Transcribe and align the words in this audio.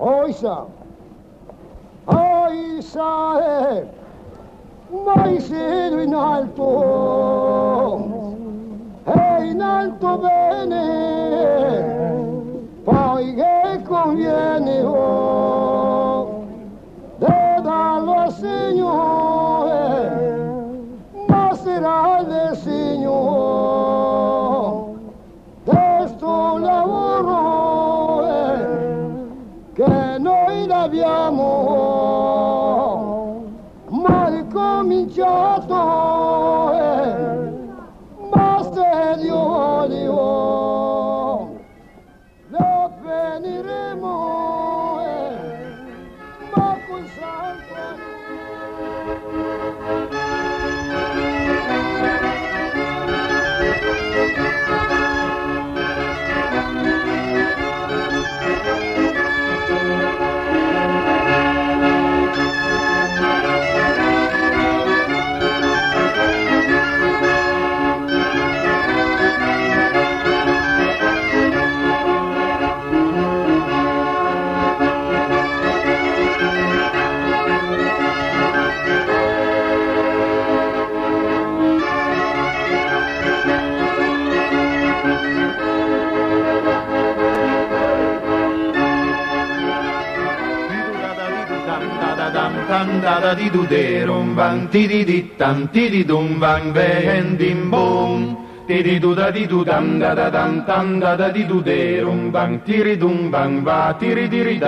Oisa, 0.00 0.66
Oisa, 2.06 3.40
eh, 3.42 3.84
siedo 5.40 6.00
in 6.00 6.14
alto, 6.14 6.62
e 9.04 9.44
in 9.44 9.60
alto 9.60 10.18
bene, 10.18 10.76
poi 12.84 13.34
che 13.34 13.82
conviene, 13.84 14.82
oh, 14.82 15.77
Tam 92.98 93.04
da 93.04 93.20
da 93.20 93.34
di 93.34 93.48
du 93.48 93.64
de 93.64 94.04
rum 94.06 94.34
bang 94.34 94.68
ti 94.70 94.88
di 94.88 95.04
di 95.04 95.30
ti 95.72 95.88
di 95.88 96.04
dum 96.04 96.40
bang 96.40 96.72
ven 96.72 97.36
dim 97.36 97.70
bum. 97.70 98.36
Ti 98.66 98.82
di 98.82 98.98
du 98.98 99.14
da 99.14 99.30
di 99.30 99.46
du 99.46 99.62
dam 99.62 100.00
da 100.00 100.14
da 100.14 100.28
dam 100.30 100.64
tam 100.66 100.98
da 100.98 101.14
da 101.14 101.28
di 101.28 101.44
du 101.46 101.62
de 101.62 102.00
rum 102.00 102.32
bang 102.32 102.58
ti 102.64 102.82
ri 102.82 102.96
dum 102.96 103.30
bang 103.30 103.62
va 103.62 103.94
ti 104.00 104.12
ri 104.14 104.58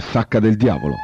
sacca 0.00 0.40
del 0.40 0.56
diavolo. 0.56 0.96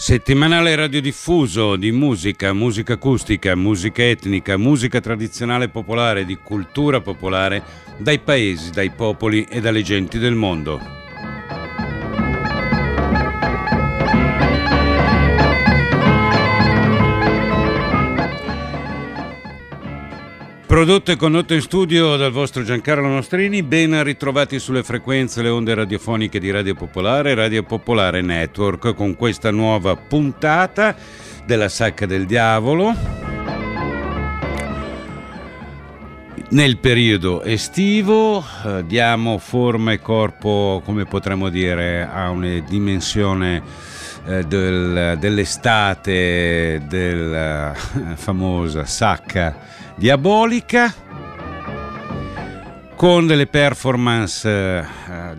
Settimanale 0.00 0.76
radiodiffuso 0.76 1.74
di 1.74 1.90
musica, 1.90 2.52
musica 2.52 2.92
acustica, 2.92 3.56
musica 3.56 4.04
etnica, 4.04 4.56
musica 4.56 5.00
tradizionale 5.00 5.68
popolare, 5.68 6.24
di 6.24 6.38
cultura 6.42 7.00
popolare, 7.00 7.62
dai 7.96 8.20
paesi, 8.20 8.70
dai 8.70 8.90
popoli 8.90 9.44
e 9.50 9.60
dalle 9.60 9.82
genti 9.82 10.18
del 10.18 10.34
mondo. 10.34 10.97
Prodotto 20.78 21.10
e 21.10 21.16
condotto 21.16 21.54
in 21.54 21.60
studio 21.60 22.14
dal 22.14 22.30
vostro 22.30 22.62
Giancarlo 22.62 23.08
Nostrini, 23.08 23.64
ben 23.64 24.00
ritrovati 24.04 24.60
sulle 24.60 24.84
frequenze 24.84 25.42
le 25.42 25.48
onde 25.48 25.74
radiofoniche 25.74 26.38
di 26.38 26.52
Radio 26.52 26.76
Popolare, 26.76 27.34
Radio 27.34 27.64
Popolare 27.64 28.20
Network, 28.20 28.94
con 28.94 29.16
questa 29.16 29.50
nuova 29.50 29.96
puntata 29.96 30.94
della 31.44 31.68
Sacca 31.68 32.06
del 32.06 32.26
Diavolo. 32.26 32.94
Nel 36.50 36.78
periodo 36.78 37.42
estivo 37.42 38.44
eh, 38.64 38.84
diamo 38.86 39.38
forma 39.38 39.90
e 39.90 39.98
corpo, 39.98 40.80
come 40.84 41.06
potremmo 41.06 41.48
dire, 41.48 42.08
a 42.08 42.30
una 42.30 42.56
dimensione 42.60 43.62
eh, 44.26 44.44
del- 44.44 45.16
dell'estate 45.18 46.82
della 46.86 47.74
famosa 48.14 48.84
sacca 48.84 49.78
diabolica 49.98 50.94
con 52.98 53.28
delle 53.28 53.46
performance 53.46 54.48
eh, 54.48 54.84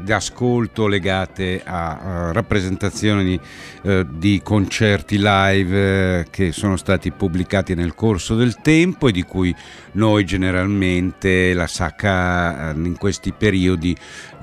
di 0.01 0.13
ascolto 0.13 0.87
legate 0.87 1.61
a 1.61 1.99
eh, 2.29 2.31
rappresentazioni 2.31 3.37
eh, 3.81 4.05
di 4.09 4.39
concerti 4.41 5.17
live 5.17 6.19
eh, 6.19 6.27
che 6.29 6.53
sono 6.53 6.77
stati 6.77 7.11
pubblicati 7.11 7.75
nel 7.75 7.95
corso 7.95 8.35
del 8.35 8.61
tempo 8.61 9.09
e 9.09 9.11
di 9.11 9.23
cui 9.23 9.53
noi 9.93 10.23
generalmente 10.23 11.53
la 11.53 11.67
Sacca 11.67 12.69
eh, 12.69 12.75
in 12.77 12.95
questi 12.97 13.33
periodi 13.33 13.93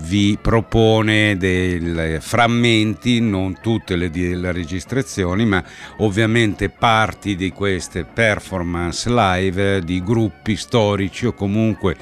vi 0.00 0.36
propone 0.38 1.38
dei 1.38 2.18
frammenti, 2.20 3.20
non 3.20 3.60
tutte 3.62 3.96
le, 3.96 4.10
le 4.12 4.52
registrazioni, 4.52 5.46
ma 5.46 5.64
ovviamente 5.98 6.68
parti 6.68 7.34
di 7.34 7.50
queste 7.50 8.04
performance 8.04 9.08
live 9.08 9.76
eh, 9.76 9.80
di 9.80 10.02
gruppi 10.02 10.56
storici 10.56 11.24
o 11.24 11.32
comunque 11.32 11.96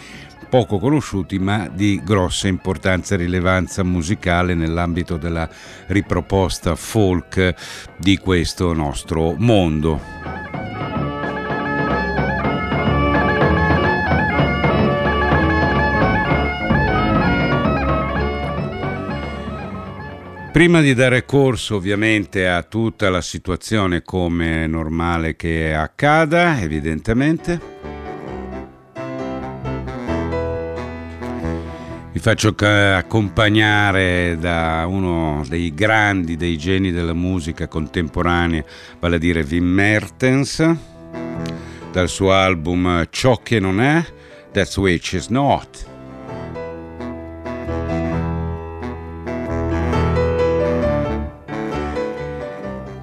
poco 0.55 0.79
conosciuti 0.79 1.41
ma 1.41 1.69
di 1.69 2.01
grossa 2.05 2.47
importanza 2.47 3.17
e 3.17 3.19
rilevanza 3.19 3.83
musicale 3.83 4.55
nell'ambito 4.55 5.17
della 5.17 5.51
riproposta 5.87 6.77
folk 6.77 7.53
di 7.97 8.19
questo 8.19 8.73
nostro 8.73 9.35
mondo. 9.37 10.01
Prima 20.53 20.81
di 20.81 20.95
dare 20.95 21.25
corso 21.25 21.75
ovviamente 21.75 22.47
a 22.47 22.63
tutta 22.63 23.11
la 23.11 23.23
situazione 23.23 24.03
come 24.03 24.63
è 24.63 24.67
normale 24.69 25.35
che 25.35 25.75
accada, 25.75 26.61
evidentemente, 26.61 27.74
Vi 32.15 32.21
faccio 32.21 32.55
accompagnare 32.57 34.37
da 34.39 34.87
uno 34.87 35.45
dei 35.49 35.75
grandi, 35.75 36.37
dei 36.37 36.57
geni 36.57 36.93
della 36.93 37.13
musica 37.13 37.67
contemporanea, 37.67 38.65
vale 39.01 39.17
a 39.17 39.19
dire 39.19 39.41
Wim 39.43 39.65
Mertens, 39.65 40.65
dal 41.91 42.09
suo 42.09 42.33
album 42.33 43.09
Ciò 43.11 43.41
che 43.43 43.59
non 43.59 43.81
è, 43.81 44.05
That's 44.53 44.77
Which 44.77 45.15
Is 45.15 45.27
Not. 45.27 45.93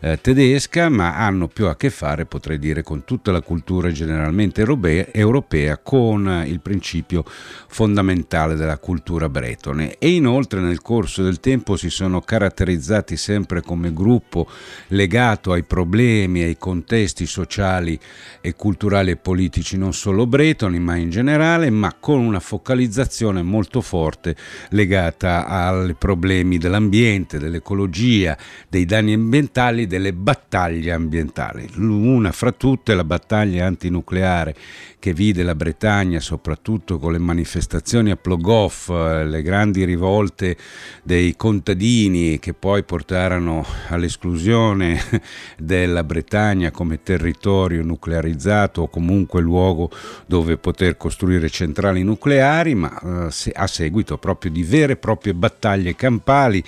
eh, 0.00 0.18
tedesca, 0.20 0.88
ma 0.88 1.16
hanno 1.16 1.48
più 1.48 1.66
a 1.66 1.76
che 1.76 1.90
fare, 1.90 2.26
potrei 2.26 2.58
dire, 2.58 2.82
con 2.82 3.04
tutta 3.04 3.30
la 3.32 3.40
cultura 3.40 3.90
generalmente 3.90 4.62
europea, 4.62 5.78
con 5.78 6.44
il 6.46 6.60
principio 6.60 7.24
fondamentale 7.24 8.54
della 8.54 8.78
cultura 8.78 9.28
bretone. 9.28 9.96
E 9.98 10.10
inoltre 10.10 10.60
nel 10.60 10.82
corso 10.82 11.22
del 11.22 11.40
tempo 11.40 11.76
si 11.76 11.90
sono 11.90 12.20
caratterizzati 12.20 13.16
sempre 13.16 13.62
come 13.62 13.92
gruppo 13.92 14.48
legato 14.88 15.52
ai 15.52 15.62
problemi, 15.62 16.42
ai 16.42 16.56
contesti 16.56 17.26
sociali 17.26 17.98
e 18.40 18.54
culturali 18.54 19.10
e 19.10 19.16
politici 19.16 19.76
non 19.76 19.92
solo 19.92 20.26
bretoni, 20.26 20.78
ma 20.78 20.96
in 20.96 21.10
generale, 21.10 21.70
ma 21.70 21.94
con 21.98 22.20
una 22.20 22.40
focalizzazione 22.40 23.42
molto 23.42 23.80
forte 23.80 24.36
legata 24.70 25.46
ai 25.46 25.94
problemi 25.94 26.58
dell'ambiente, 26.58 27.38
del 27.38 27.49
dell'ecologia, 27.50 28.36
dei 28.68 28.84
danni 28.84 29.12
ambientali, 29.12 29.86
delle 29.86 30.12
battaglie 30.12 30.92
ambientali. 30.92 31.68
Una 31.76 32.30
fra 32.30 32.52
tutte 32.52 32.94
la 32.94 33.04
battaglia 33.04 33.66
antinucleare 33.66 34.54
che 35.00 35.14
vide 35.14 35.42
la 35.42 35.54
Bretagna 35.54 36.20
soprattutto 36.20 36.98
con 36.98 37.12
le 37.12 37.18
manifestazioni 37.18 38.10
a 38.10 38.16
Plogoff, 38.16 38.90
le 38.90 39.42
grandi 39.42 39.84
rivolte 39.84 40.56
dei 41.02 41.34
contadini 41.36 42.38
che 42.38 42.52
poi 42.52 42.84
portarono 42.84 43.64
all'esclusione 43.88 45.00
della 45.58 46.04
Bretagna 46.04 46.70
come 46.70 47.02
territorio 47.02 47.82
nuclearizzato 47.82 48.82
o 48.82 48.88
comunque 48.88 49.40
luogo 49.40 49.90
dove 50.26 50.58
poter 50.58 50.98
costruire 50.98 51.48
centrali 51.48 52.02
nucleari, 52.02 52.74
ma 52.74 53.28
eh, 53.28 53.52
a 53.54 53.66
seguito 53.66 54.18
proprio 54.18 54.50
di 54.50 54.62
vere 54.62 54.92
e 54.92 54.96
proprie 54.96 55.32
battaglie 55.34 55.96
campali 55.96 56.62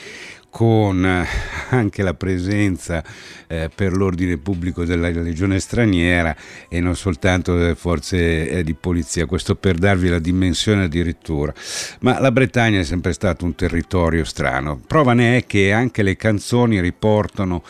con 0.53 1.03
eh, 1.07 1.27
anche 1.71 2.03
la 2.03 2.13
presenza 2.13 3.03
eh, 3.47 3.71
per 3.75 3.95
l'ordine 3.95 4.37
pubblico 4.37 4.85
della 4.85 5.09
legione 5.09 5.59
straniera 5.59 6.37
e 6.69 6.79
non 6.79 6.95
soltanto 6.95 7.57
delle 7.57 7.75
forze 7.75 8.51
eh, 8.51 8.63
di 8.63 8.75
polizia, 8.75 9.25
questo 9.25 9.55
per 9.55 9.77
darvi 9.77 10.11
la 10.11 10.19
dimensione 10.19 10.85
addirittura. 10.85 11.55
Ma 12.01 12.21
la 12.21 12.31
Bretagna 12.31 12.81
è 12.81 12.85
sempre 12.85 13.15
stato 13.15 13.47
un 13.47 13.55
territorio 13.55 14.25
strano. 14.25 14.79
Prova 14.87 15.15
ne 15.15 15.39
è 15.39 15.47
che 15.47 15.73
anche 15.73 16.03
le 16.03 16.17
canzoni 16.17 16.83
riportano 16.83 17.63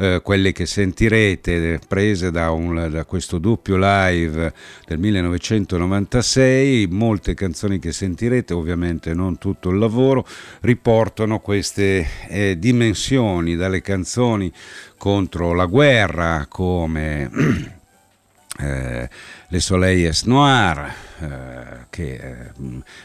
eh, 0.00 0.20
quelle 0.22 0.52
che 0.52 0.64
sentirete 0.64 1.78
prese 1.86 2.30
da, 2.30 2.52
un, 2.52 2.88
da, 2.90 3.04
questo 3.04 3.36
doppio 3.36 3.76
live 3.76 4.50
del 4.86 4.98
1996, 4.98 6.86
molte 6.90 7.34
canzoni 7.34 7.78
che 7.78 7.92
sentirete, 7.92 8.54
ovviamente 8.54 9.12
non 9.12 9.36
tutto 9.36 9.68
il 9.68 9.76
lavoro, 9.76 10.26
riportano 10.60 11.40
queste 11.40 12.06
eh, 12.28 12.58
dimensioni 12.58 13.56
dalle 13.56 13.82
canzoni 13.82 14.50
contro 14.96 15.52
la 15.52 15.66
guerra 15.66 16.46
come 16.48 17.30
eh, 18.58 19.08
Le 19.48 19.60
Soleil 19.60 20.16
Noir 20.24 21.09
eh, 21.20 21.86
che 21.90 22.14
eh, 22.14 22.50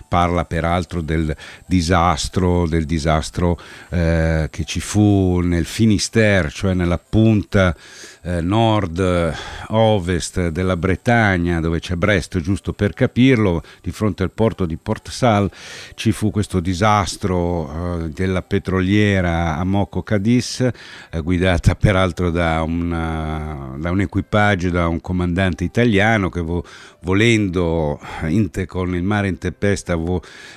parla 0.08 0.46
peraltro 0.46 1.02
del 1.02 1.36
disastro, 1.66 2.68
del 2.68 2.86
disastro 2.86 3.60
eh, 3.90 4.48
che 4.50 4.64
ci 4.64 4.80
fu 4.80 5.40
nel 5.40 5.66
Finisterre, 5.66 6.50
cioè 6.50 6.74
nella 6.74 6.98
punta 6.98 7.76
eh, 8.22 8.42
nord-ovest 8.42 10.48
della 10.48 10.78
Bretagna, 10.78 11.60
dove 11.60 11.80
c'è 11.80 11.96
Brest, 11.96 12.40
giusto 12.40 12.74
per 12.74 12.94
capirlo, 12.94 13.62
di 13.82 13.92
fronte 13.92 14.24
al 14.24 14.32
porto 14.32 14.66
di 14.66 14.78
Port 14.78 15.10
Sal, 15.10 15.52
ci 15.96 16.12
fu 16.12 16.32
questo 16.32 16.60
disastro 16.60 18.00
eh, 18.00 18.10
della 18.10 18.42
petroliera 18.42 19.58
Amoco 19.58 20.04
Cadiz, 20.04 20.68
guidata 21.22 21.76
peraltro 21.76 22.32
da, 22.32 22.62
una, 22.62 23.76
da, 23.78 23.92
un 23.92 24.02
equipaggio, 24.02 24.70
da 24.70 24.88
un 24.88 25.02
comandante 25.02 25.64
italiano 25.64 26.30
che 26.30 26.42
vo, 26.42 26.64
volendo 27.02 28.00
con 28.68 28.96
il 28.96 29.04
mare 29.04 29.28
in 29.28 29.38
tempesta 29.38 29.98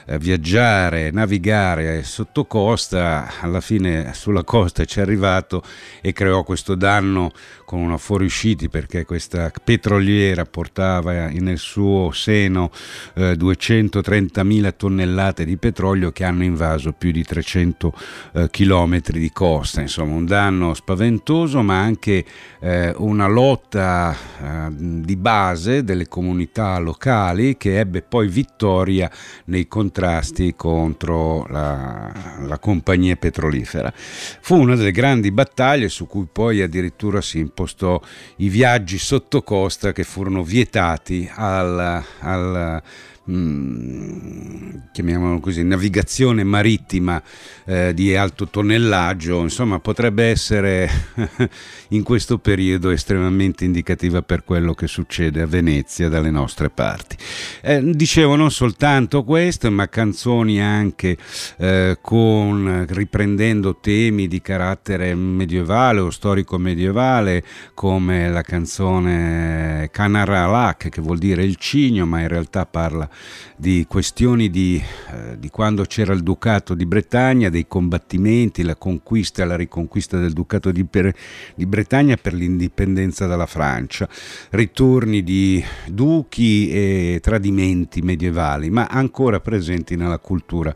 eh, 0.07 0.19
viaggiare, 0.19 1.11
navigare 1.11 2.03
sotto 2.03 2.45
costa, 2.45 3.33
alla 3.41 3.61
fine 3.61 4.13
sulla 4.15 4.45
costa 4.45 4.85
ci 4.85 4.99
è 4.99 5.03
arrivato 5.03 5.63
e 6.01 6.13
creò 6.13 6.43
questo 6.43 6.75
danno 6.75 7.33
con 7.65 7.81
una 7.81 7.99
fuoriusciti 7.99 8.69
perché 8.69 9.05
questa 9.05 9.53
petroliera 9.63 10.45
portava 10.45 11.29
nel 11.29 11.59
suo 11.59 12.11
seno 12.13 12.71
eh, 13.15 13.33
230.000 13.33 14.73
tonnellate 14.77 15.45
di 15.45 15.57
petrolio 15.57 16.11
che 16.11 16.25
hanno 16.25 16.45
invaso 16.45 16.93
più 16.93 17.11
di 17.11 17.23
300 17.23 17.93
eh, 18.33 18.49
chilometri 18.51 19.19
di 19.19 19.31
costa, 19.31 19.81
insomma 19.81 20.15
un 20.15 20.25
danno 20.25 20.75
spaventoso 20.75 21.63
ma 21.63 21.79
anche 21.81 22.25
eh, 22.61 22.95
una 22.97 23.27
lotta 23.27 24.15
eh, 24.15 24.69
di 24.71 25.17
base 25.17 25.85
delle 25.85 26.09
comunità 26.09 26.79
locali 26.79 27.38
che 27.57 27.79
ebbe 27.79 28.03
poi 28.03 28.29
vittoria 28.29 29.11
nei 29.47 29.69
contrasti 29.69 30.55
contro 30.57 31.47
la, 31.49 32.13
la 32.41 32.59
compagnia 32.59 33.17
petrolifera. 33.17 33.93
Fu 33.95 34.57
una 34.57 34.75
delle 34.75 34.93
grandi 34.93 35.31
battaglie 35.31 35.89
su 35.89 36.07
cui 36.07 36.27
poi 36.31 36.63
addirittura 36.63 37.21
si 37.21 37.39
impostò 37.39 38.01
i 38.37 38.49
viaggi 38.49 38.99
sotto 38.99 39.43
costa 39.43 39.93
che 39.93 40.05
furono 40.05 40.43
vietati 40.43 41.31
al, 41.33 42.03
al 42.21 42.83
Mm, 43.31 44.77
chiamiamolo 44.91 45.39
così, 45.39 45.63
navigazione 45.63 46.45
marittima 46.45 47.23
eh, 47.67 47.93
di 47.93 48.17
alto 48.17 48.49
tonnellaggio, 48.49 49.43
insomma 49.43 49.81
potrebbe 49.81 50.25
essere 50.25 50.89
in 51.89 52.03
questo 52.05 52.39
periodo 52.39 52.89
estremamente 52.89 53.67
indicativa 53.67 54.23
per 54.23 54.45
quello 54.45 54.73
che 54.73 54.87
succede 54.87 55.43
a 55.43 55.47
Venezia 55.47 56.09
dalle 56.09 56.31
nostre 56.31 56.71
parti. 56.71 57.17
Eh, 57.61 57.83
dicevo 57.95 58.35
non 58.35 58.51
soltanto 58.51 59.23
questo, 59.25 59.71
ma 59.71 59.89
canzoni 59.89 60.63
anche 60.63 61.19
eh, 61.59 61.99
con, 62.01 62.87
riprendendo 62.89 63.77
temi 63.77 64.27
di 64.27 64.41
carattere 64.41 65.15
medievale 65.15 66.01
o 66.01 66.09
storico 66.09 66.57
medievale, 66.57 67.45
come 67.75 68.31
la 68.31 68.43
canzone 68.43 69.91
Canaralak, 69.93 70.89
che 70.89 71.03
vuol 71.03 71.19
dire 71.19 71.45
il 71.45 71.57
cigno, 71.57 72.07
ma 72.07 72.21
in 72.21 72.29
realtà 72.29 72.65
parla 72.65 73.09
di 73.57 73.87
questioni 73.89 74.51
di, 74.51 74.83
eh, 75.13 75.39
di, 75.39 75.51
quando 75.51 75.85
c'era 75.85 76.13
il 76.13 76.23
Ducato 76.23 76.75
di 76.75 76.87
Bretagna, 76.87 77.49
dei 77.49 77.67
combattimenti, 77.67 78.63
la 78.63 78.77
conquista 78.77 79.43
e 79.43 79.47
la 79.47 79.57
riconquista 79.57 80.19
del 80.19 80.33
Ducato 80.33 80.71
di, 80.71 80.85
per, 80.85 81.13
di 81.55 81.67
Bretagna 81.67 82.17
per 82.17 82.35
l'indipendenza 82.35 83.27
dalla 83.27 83.47
Francia, 83.47 84.09
ritorni 84.51 85.23
di 85.23 85.63
duchi 85.87 86.71
e 86.71 87.19
tradimenti 87.21 88.01
medievali, 88.01 88.71
ma 88.71 88.87
ancora 88.87 89.41
presenti 89.41 89.97
nella 89.97 90.19
cultura, 90.19 90.73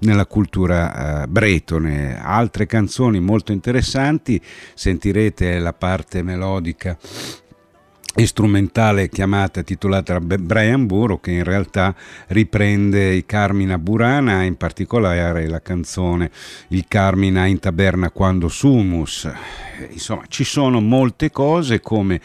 nella 0.00 0.26
cultura 0.26 1.22
eh, 1.22 1.26
bretone. 1.26 2.20
Altre 2.20 2.66
canzoni 2.66 3.20
molto 3.20 3.52
interessanti, 3.52 4.40
sentirete 4.74 5.58
la 5.58 5.72
parte 5.72 6.22
melodica 6.22 6.98
strumentale 8.24 9.10
chiamata 9.10 9.62
titolata 9.62 10.18
Brian 10.20 10.86
Burro 10.86 11.18
che 11.18 11.32
in 11.32 11.44
realtà 11.44 11.94
riprende 12.28 13.12
i 13.12 13.26
Carmina 13.26 13.76
Burana 13.76 14.42
in 14.44 14.56
particolare 14.56 15.46
la 15.46 15.60
canzone 15.60 16.30
Il 16.68 16.86
Carmina 16.88 17.44
in 17.44 17.58
taberna 17.58 18.10
quando 18.10 18.48
sumus. 18.48 19.30
Insomma 19.90 20.22
ci 20.28 20.44
sono 20.44 20.80
molte 20.80 21.30
cose 21.30 21.80
come 21.80 22.20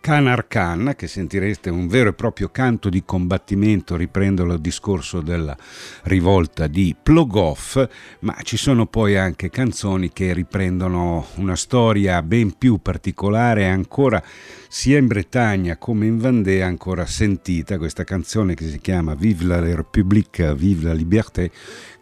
Khan, 0.00 0.94
che 0.96 1.06
sentirete 1.06 1.70
un 1.70 1.88
vero 1.88 2.10
e 2.10 2.12
proprio 2.12 2.48
canto 2.50 2.88
di 2.88 3.02
combattimento, 3.04 3.96
riprendo 3.96 4.44
il 4.44 4.60
discorso 4.60 5.20
della 5.20 5.56
rivolta 6.04 6.66
di 6.66 6.94
Plogoff, 7.00 7.84
ma 8.20 8.36
ci 8.42 8.56
sono 8.56 8.86
poi 8.86 9.16
anche 9.16 9.50
canzoni 9.50 10.12
che 10.12 10.32
riprendono 10.32 11.26
una 11.36 11.56
storia 11.56 12.22
ben 12.22 12.56
più 12.56 12.78
particolare 12.78 13.66
ancora 13.68 14.22
sia 14.68 14.98
in 14.98 15.06
Bretagna 15.06 15.76
come 15.76 16.06
in 16.06 16.18
Vendée 16.18 16.62
ancora 16.62 17.06
sentita, 17.06 17.78
questa 17.78 18.04
canzone 18.04 18.54
che 18.54 18.68
si 18.68 18.78
chiama 18.80 19.14
Vive 19.14 19.44
la 19.44 19.60
République, 19.60 20.54
Vive 20.54 20.88
la 20.88 20.92
Liberté, 20.92 21.50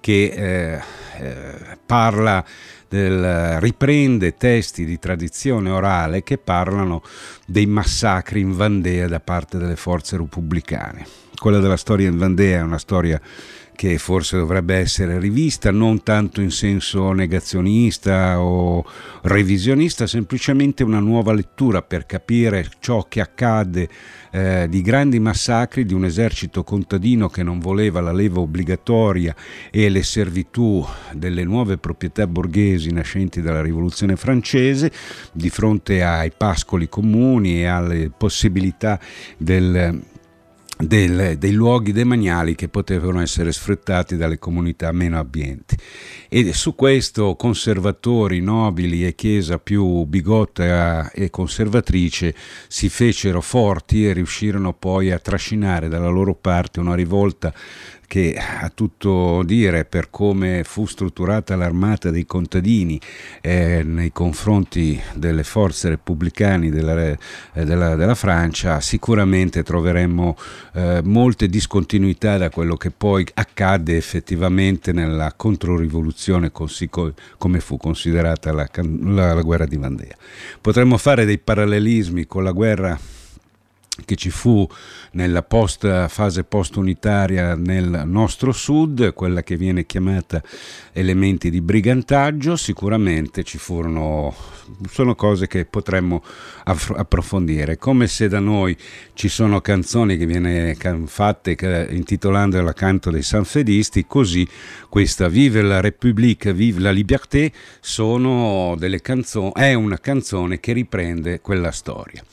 che 0.05 0.25
eh, 0.37 0.83
eh, 1.19 1.79
parla 1.87 2.45
del, 2.91 3.59
riprende 3.59 4.37
testi 4.37 4.85
di 4.85 4.99
tradizione 4.99 5.71
orale 5.71 6.23
che 6.23 6.37
parlano 6.37 7.03
dei 7.47 7.65
massacri 7.65 8.41
in 8.41 8.53
Vandea 8.53 9.09
da 9.09 9.21
parte 9.21 9.57
delle 9.57 9.77
forze 9.77 10.19
repubblicane. 10.19 11.07
Quella 11.35 11.59
della 11.59 11.79
storia 11.79 12.07
in 12.07 12.19
Vandea 12.19 12.59
è 12.59 12.63
una 12.63 12.77
storia 12.77 13.19
che 13.75 13.97
forse 13.97 14.37
dovrebbe 14.37 14.77
essere 14.77 15.19
rivista, 15.19 15.71
non 15.71 16.03
tanto 16.03 16.43
in 16.43 16.51
senso 16.51 17.13
negazionista 17.13 18.41
o 18.41 18.85
revisionista, 19.23 20.07
semplicemente 20.07 20.85
una 20.85 21.01
nuova 21.01 21.33
lettura 21.33 21.81
per 21.81 22.05
capire 22.05 22.69
ciò 22.79 23.07
che 23.09 23.23
accade 23.23 23.89
eh, 24.35 24.67
di 24.69 24.83
grandi 24.83 25.21
massacri 25.21 25.85
di 25.85 25.95
un 25.95 26.05
esercito 26.05 26.65
contadino 26.65 27.29
che 27.29 27.45
non 27.45 27.61
voleva 27.61 28.01
la 28.01 28.11
leva 28.11 28.41
obbligatoria 28.41 29.33
e 29.71 29.89
le 29.89 30.03
servitù 30.03 30.85
delle 31.13 31.45
nuove 31.45 31.79
proprietà 31.79 32.27
borghesi 32.27 32.91
nascenti 32.91 33.41
dalla 33.41 33.63
rivoluzione 33.63 34.17
francese 34.17 34.91
di 35.31 35.51
fronte 35.51 36.03
ai 36.03 36.33
pascoli 36.37 36.89
comuni 36.89 37.61
e 37.61 37.67
alle 37.67 38.11
possibilità 38.11 38.99
del 39.37 40.03
del, 40.77 41.39
dei 41.39 41.53
luoghi 41.53 41.93
demaniali 41.93 42.57
che 42.57 42.69
potevano 42.69 43.21
essere 43.21 43.53
sfruttati 43.53 44.17
dalle 44.17 44.39
comunità 44.39 44.91
meno 44.91 45.19
abbienti. 45.19 45.77
E 46.37 46.53
su 46.53 46.75
questo 46.75 47.37
conservatori, 47.37 48.41
nobili 48.41 49.07
e 49.07 49.15
chiesa 49.15 49.61
più 49.61 50.03
bigotta 50.03 51.13
e 51.13 51.31
conservatrice 51.31 52.35
si 52.67 52.89
fecero 52.89 53.41
forti 53.41 54.05
e 54.05 54.13
riuscirono 54.15 54.73
poi 54.73 55.13
a 55.13 55.21
trascinare 55.21 55.87
dalla 55.87 56.09
loro 56.09 56.35
parte 56.35 56.81
una 56.81 56.97
rivolta 56.97 57.55
che 58.07 58.37
a 58.37 58.71
tutto 58.73 59.43
dire 59.45 59.85
per 59.85 60.11
come 60.11 60.63
fu 60.65 60.87
strutturata 60.87 61.57
l'armata 61.57 62.11
dei 62.11 62.27
contadini 62.27 63.01
eh, 63.41 63.83
nei 63.85 64.13
confronti 64.13 65.01
delle 65.15 65.43
forze 65.43 65.89
repubblicane 65.89 66.71
della, 66.71 67.09
eh, 67.09 67.19
della, 67.65 67.97
della 67.97 68.15
Francia, 68.15 68.81
sicuramente 68.81 69.63
troveremmo 69.63 70.37
eh, 70.75 71.01
molte 71.03 71.49
discontinuità 71.49 72.37
da 72.37 72.51
quello 72.51 72.77
che 72.77 72.91
poi 72.91 73.27
accadde 73.35 73.97
effettivamente 73.97 74.93
nella 74.93 75.33
controrivoluzione 75.35 76.24
così 76.51 76.89
come 76.89 77.61
fu 77.61 77.77
considerata 77.77 78.53
la, 78.53 78.69
la, 78.75 79.35
la 79.35 79.43
guerra 79.43 79.67
di 79.67 79.77
Vandea. 79.77 80.17
Potremmo 80.61 80.97
fare 80.99 81.25
dei 81.25 81.39
parallelismi 81.39 82.27
con 82.27 82.45
la 82.45 82.53
guerra 82.53 82.99
che 84.05 84.17
ci 84.17 84.31
fu 84.31 84.67
nella 85.13 85.43
post, 85.43 86.09
fase 86.09 86.43
post-unitaria 86.43 87.55
nel 87.55 88.03
nostro 88.07 88.51
sud, 88.51 89.13
quella 89.13 89.43
che 89.45 89.57
viene 89.57 89.87
chiamata 89.87 90.43
elementi 90.93 91.49
di 91.49 91.61
brigantaggio, 91.61 92.57
sicuramente 92.57 93.45
ci 93.45 93.57
furono, 93.57 94.35
sono 94.91 95.15
cose 95.15 95.47
che 95.47 95.65
potremmo 95.65 96.25
approfondire, 96.65 97.79
come 97.79 98.09
se 98.09 98.27
da 98.27 98.41
noi 98.41 98.77
ci 99.13 99.29
sono 99.29 99.61
canzoni 99.61 100.17
che 100.17 100.27
viene 100.27 100.77
fatte 101.05 101.57
intitolando 101.91 102.61
la 102.63 102.73
canto 102.73 103.11
dei 103.11 103.23
sanfedisti, 103.23 104.07
così 104.07 104.47
questa 104.89 105.29
Vive 105.29 105.63
la 105.63 105.81
République, 105.81 106.53
Vive 106.53 106.81
la 106.81 106.91
Liberté 106.91 107.53
sono 107.81 108.75
delle 108.77 109.01
canzoni, 109.01 109.53
è 109.55 109.75
una 109.75 109.99
canzone 109.99 110.59
che 110.59 110.73
riprende 110.73 111.41
quella 111.41 111.71
storia. 111.71 112.25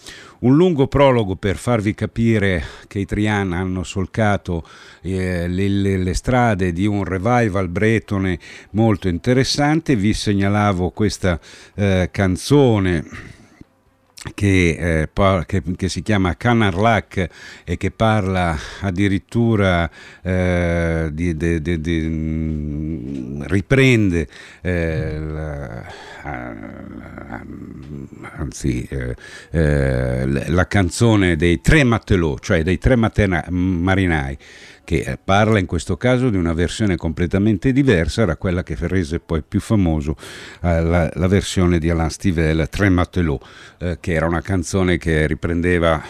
Un 0.42 0.56
lungo 0.56 0.88
prologo 0.88 1.36
per 1.36 1.56
farvi 1.56 1.94
capire 1.94 2.64
che 2.88 2.98
i 2.98 3.06
Trian 3.06 3.54
hanno 3.54 3.84
solcato 3.84 4.68
eh, 5.02 5.48
le, 5.48 5.68
le, 5.68 6.14
strade 6.16 6.74
di 6.74 6.88
un 6.88 7.04
revival 7.04 7.70
bretone 7.70 8.40
molto 8.72 9.08
interessante. 9.08 9.96
Vi 9.96 10.14
segnalavo 10.14 10.90
questa 10.90 11.40
eh, 11.76 12.10
canzone 12.12 13.40
che, 14.36 15.04
eh, 15.04 15.44
che, 15.46 15.64
che, 15.76 15.90
si 15.90 16.04
chiama 16.04 16.38
Canarlac 16.38 17.28
e 17.64 17.78
che 17.78 17.90
parla 17.90 18.56
addirittura 18.82 19.90
eh, 20.22 21.10
di, 21.12 21.36
di, 21.36 21.62
di, 21.62 21.82
di, 21.82 23.44
riprende 23.48 24.28
eh, 24.62 25.18
la, 25.20 25.84
anzi, 28.38 28.88
eh, 28.90 29.16
eh, 29.50 30.50
la 30.50 30.68
canzone 30.68 31.36
dei 31.36 31.60
tre 31.60 31.84
matelot, 31.84 32.44
cioè 32.44 32.62
dei 32.62 32.78
tre 32.78 32.96
matena- 32.96 33.46
marinai 33.50 34.38
che 34.92 35.04
eh, 35.10 35.18
parla 35.18 35.58
in 35.58 35.68
questo 35.68 35.96
caso 35.96 36.30
di 36.30 36.36
una 36.36 36.52
versione 36.52 36.98
completamente 36.98 37.72
diversa, 37.72 38.24
era 38.24 38.36
quella 38.36 38.62
che 38.62 38.76
rese 38.78 39.22
poi 39.22 39.42
più 39.42 39.62
famoso 39.62 40.18
eh, 40.62 40.82
la, 40.82 41.10
la, 41.14 41.28
versione 41.28 41.80
di 41.80 41.90
Alain 41.90 42.10
Stivell, 42.10 42.68
Tre 42.68 42.90
Matelot, 42.90 43.42
eh, 43.78 43.98
che 44.02 44.12
era 44.12 44.26
una 44.26 44.42
canzone 44.42 44.98
che 44.98 45.28
riprendeva 45.28 46.04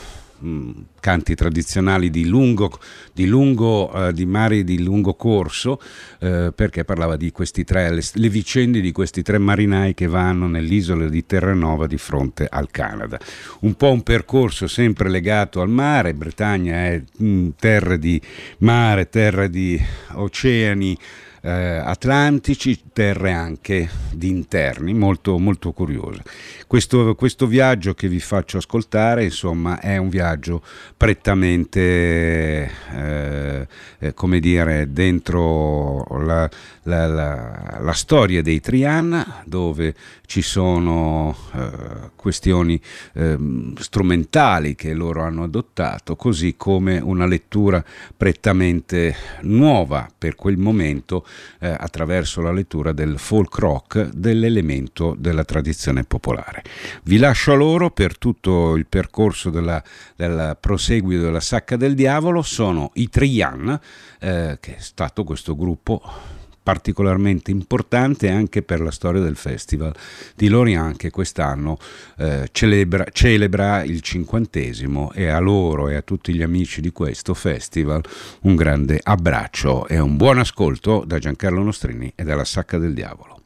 canti 1.00 1.36
tradizionali 1.36 2.10
di 2.10 2.26
lungo, 2.26 2.80
di, 3.14 3.26
lungo, 3.26 3.92
uh, 3.94 4.12
di 4.12 4.26
mari 4.26 4.64
di 4.64 4.82
lungo 4.84 5.14
corso, 5.14 5.80
uh, 6.20 6.52
perché 6.54 6.84
parlava 6.84 7.16
di 7.16 7.32
questi 7.32 7.64
tre, 7.64 7.92
le, 7.92 8.02
le, 8.14 8.30
vicende 8.30 8.82
di 8.82 8.92
questi 8.92 9.22
tre 9.22 9.38
marinai 9.38 9.94
che 9.94 10.08
vanno 10.08 10.48
nell'isola 10.48 11.08
di 11.08 11.26
Terranova 11.26 11.88
di 11.88 11.98
fronte 11.98 12.48
al 12.50 12.70
Canada. 12.72 13.20
Un 13.62 13.76
po' 13.76 13.92
un 13.92 14.04
percorso 14.04 14.68
sempre 14.68 15.10
legato 15.10 15.62
al 15.62 15.70
mare, 15.70 16.14
Bretagna 16.14 16.76
è 16.76 17.02
mh, 17.18 17.50
terra 17.60 17.98
di 17.98 18.22
mare, 18.60 19.10
terra 19.10 19.48
di 19.48 19.80
oceani, 20.14 20.98
eh, 21.42 21.50
atlantici, 21.52 22.80
terre 22.94 23.32
anche 23.32 23.90
di 24.14 24.30
interni, 24.30 24.94
molto, 24.94 25.38
molto 25.40 25.72
curiose. 25.72 26.22
Questo, 26.68 27.16
questo, 27.16 27.48
viaggio 27.48 27.94
che 27.94 28.08
vi 28.08 28.20
faccio 28.20 28.58
ascoltare, 28.58 29.24
insomma, 29.24 29.80
è 29.80 29.98
un 29.98 30.10
viaggio 30.10 30.62
prettamente, 30.96 32.72
eh, 32.94 33.68
eh, 34.00 34.14
come 34.14 34.40
dire, 34.40 34.92
dentro 34.92 36.06
la, 36.20 36.50
la, 36.84 37.08
la, 37.08 37.78
la, 37.82 37.94
storia 37.94 38.42
dei 38.42 38.60
Triana, 38.60 39.42
dove 39.46 39.96
ci 40.28 40.42
sono 40.42 41.36
eh, 41.54 42.12
questioni 42.16 42.80
ehm, 43.14 43.76
strumentali 43.76 44.76
che 44.76 44.94
loro 44.94 45.24
hanno 45.24 45.44
adottato, 45.44 46.16
così 46.16 46.56
come 46.56 47.00
una 47.00 47.26
lettura 47.26 47.84
prettamente 48.16 49.16
nuova 49.42 50.08
per 50.16 50.36
quel 50.36 50.58
momento 50.58 51.26
eh, 51.60 51.76
attraverso 51.78 52.42
la 52.42 52.52
lettura 52.52 52.92
del 52.92 53.18
folk 53.18 53.58
rock 53.58 54.10
dell'elemento 54.14 55.16
della 55.18 55.44
tradizione 55.44 56.04
popolare. 56.04 56.64
Vi 57.04 57.18
lascio 57.18 57.52
a 57.52 57.56
loro 57.56 57.92
per 57.92 58.18
tutto 58.18 58.76
il 58.76 58.86
percorso 58.88 59.50
della, 59.50 59.82
del 60.16 60.58
proseguito 60.60 61.24
della 61.24 61.40
Sacca 61.40 61.76
del 61.76 61.96
Diavolo, 61.96 62.42
sono 62.42 62.92
i 62.96 63.10
Trian, 63.10 63.80
eh, 64.20 64.58
che 64.60 64.76
è 64.76 64.80
stato 64.80 65.24
questo 65.24 65.56
gruppo 65.56 66.40
particolarmente 66.64 67.52
importante 67.52 68.30
anche 68.30 68.62
per 68.62 68.82
la 68.82 68.92
storia 68.92 69.22
del 69.22 69.36
Festival 69.36 69.94
di 70.36 70.48
Lorient 70.48 70.98
che 70.98 71.10
quest'anno 71.10 71.78
eh, 72.18 72.50
celebra, 72.52 73.06
celebra, 73.12 73.84
il 73.84 74.02
cinquantesimo 74.02 75.12
e 75.14 75.28
a 75.28 75.40
loro 75.40 75.90
e 75.90 75.96
a 75.96 76.02
tutti 76.02 76.34
gli 76.34 76.42
amici 76.42 76.82
di 76.82 76.92
questo 76.92 77.34
festival 77.34 78.04
un 78.42 78.56
grande 78.56 79.00
abbraccio 79.02 79.88
e 79.88 80.00
un 80.00 80.18
buon 80.18 80.40
ascolto 80.40 81.04
da 81.06 81.20
Giancarlo 81.20 81.62
Nostrini 81.64 82.14
e 82.16 82.24
dalla 82.24 82.46
Sacca 82.46 82.78
del 82.78 82.94
Diavolo. 82.94 83.41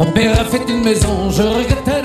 Mon 0.00 0.10
père 0.12 0.40
a 0.40 0.44
fait 0.46 0.66
une 0.66 0.82
maison, 0.82 1.28
je 1.28 1.42
regrette 1.42 1.99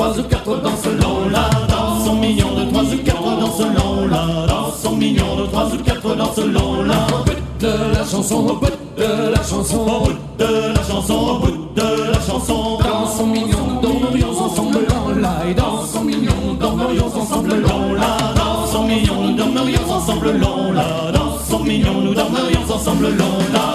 trois 0.00 0.18
ou 0.18 0.22
quatre 0.22 0.62
dans 0.62 0.70
long 0.70 1.28
la 1.30 1.50
danse. 1.68 2.04
Son 2.06 2.14
de 2.16 2.70
trois 2.70 2.82
ou 2.82 2.96
quatre 3.04 3.22
dans 3.22 3.74
long 3.74 4.08
la 4.08 4.46
danse. 4.46 4.80
Son 4.82 4.96
de 4.96 5.46
trois 5.46 5.66
ou 5.66 5.76
quatre 5.84 6.16
dans 6.16 6.32
selon 6.32 6.82
la 6.84 7.06
de 7.60 7.94
la 7.94 8.04
chanson, 8.06 8.36
au 8.36 8.54
bout 8.54 8.70
de 8.96 9.32
la 9.34 9.42
chanson, 9.42 9.80
au 9.80 10.04
bout 10.06 10.12
de 10.38 10.72
la 10.74 10.82
chanson, 10.82 11.14
au 11.14 11.38
bout 11.40 11.74
de 11.76 12.10
la 12.12 12.20
chanson. 12.20 12.78
Dans 12.78 13.06
son 13.06 13.26
million, 13.26 13.80
dormirions 13.82 14.40
ensemble 14.40 14.86
dans 14.88 15.20
la 15.20 15.52
Dans 15.54 15.84
son 15.84 16.04
million, 16.04 16.54
dormirions 16.58 17.06
ensemble 17.06 17.62
dans 17.62 17.92
la 17.92 18.32
Dans 18.34 18.66
son 18.66 18.84
nous 18.86 19.36
dormirions 19.36 19.90
ensemble 19.90 20.30
long 20.32 20.72
la 20.72 21.12
Dans 21.12 21.38
son 21.46 21.62
million, 21.62 22.00
nous 22.00 22.14
dormirions 22.14 22.74
ensemble 22.74 23.08
long 23.08 23.38
la 23.52 23.69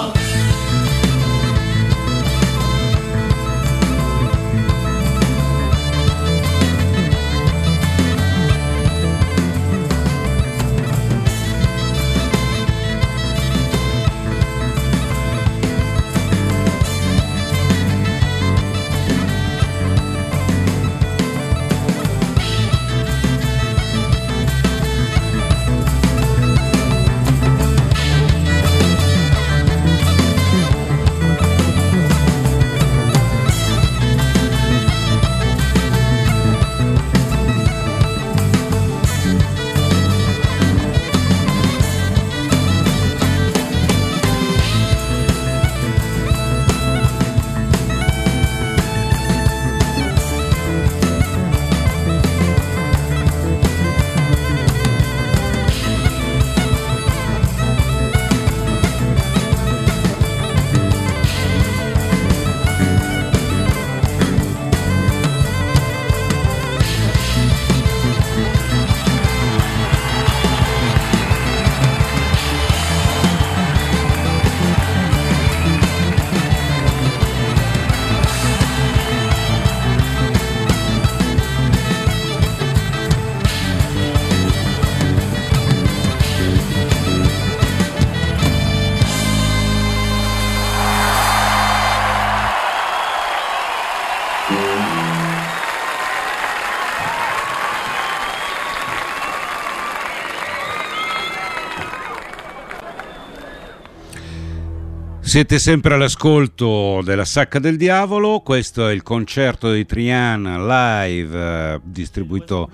Siete 105.36 105.60
sempre 105.60 105.95
all'ascolto 105.95 107.02
della 107.04 107.26
Sacca 107.26 107.60
del 107.60 107.76
Diavolo, 107.76 108.39
questo 108.39 108.88
è 108.88 108.93
il 108.93 109.04
concerto 109.04 109.69
di 109.69 109.86
Triana 109.86 111.04
live 111.06 111.38
eh, 111.74 111.82
distribuito 111.84 112.69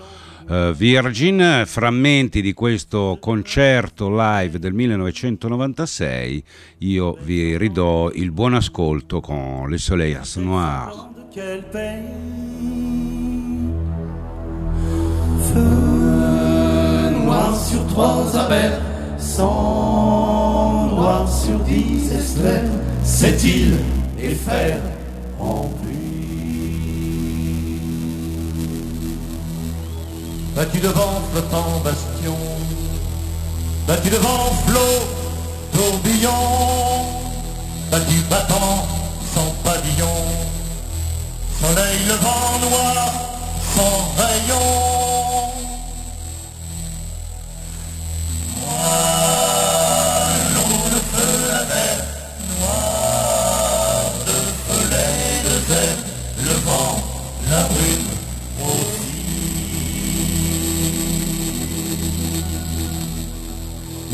eh, 0.47 0.71
Virgin, 0.77 1.63
frammenti 1.65 2.39
di 2.39 2.53
questo 2.53 3.17
concerto 3.19 4.11
live 4.11 4.59
del 4.59 4.73
1996, 4.73 6.43
io 6.77 7.17
vi 7.23 7.57
ridò 7.57 8.11
il 8.11 8.29
buon 8.29 8.53
ascolto 8.53 9.21
con 9.21 9.67
Le 9.67 9.79
Soleils 9.79 10.35
Noir. 10.35 11.09
Feu 15.51 15.63
noir 17.09 17.55
sur 17.55 17.83
trois 17.85 18.35
abers 18.35 18.89
Sang 19.17 20.30
sur 21.27 21.57
dix 21.59 22.11
esters 22.11 22.69
Cette 23.03 23.43
île 23.43 23.77
est 24.21 24.35
fer 24.35 24.77
en 25.39 25.67
pluie 25.81 27.79
Battu 30.55 30.79
devant 30.79 31.21
flottant 31.31 31.81
bastion 31.83 32.37
Battu 33.87 34.09
devant 34.09 34.51
flot 34.67 35.01
tourbillon 35.73 36.43
Battu 37.91 38.17
battant 38.29 38.85
sans 39.33 39.51
pavillon 39.63 40.17
Soleil 41.61 41.99
levant 42.07 42.69
noir 42.69 43.11
sans 43.75 44.21
rayon 44.21 44.81